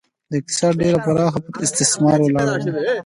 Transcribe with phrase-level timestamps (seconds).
[0.29, 2.81] د اقتصاد ډېره برخه پر استثمار ولاړه وه.